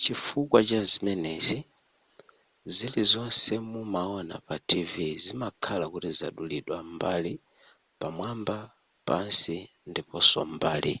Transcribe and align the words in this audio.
chifukwa 0.00 0.58
chazimenezi 0.68 1.58
zilizonse 2.74 3.52
mumaona 3.70 4.34
pa 4.46 4.56
tv 4.68 4.92
zimakhala 5.24 5.84
kuti 5.92 6.10
zadulidwa 6.18 6.76
mbali 6.94 7.32
pamwamba 7.98 8.56
pansi 9.06 9.58
ndiponso 9.90 10.40
m'mbali 10.50 10.94